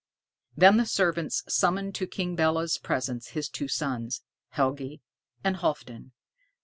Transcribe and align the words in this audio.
Then 0.57 0.77
the 0.77 0.87
servants 0.87 1.43
summoned 1.47 1.93
to 1.93 2.07
King 2.07 2.35
Belé's 2.35 2.79
presence 2.79 3.27
his 3.37 3.47
two 3.49 3.67
sons, 3.67 4.23
Helgi 4.49 4.99
and 5.43 5.57
Halfdan. 5.57 6.11